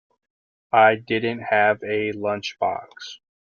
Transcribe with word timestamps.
I 0.73 0.95
didn't 0.95 1.41
have 1.41 1.83
a 1.83 2.11
lunch 2.13 2.57
box. 2.57 3.19